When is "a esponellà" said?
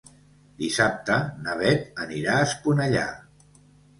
2.39-3.07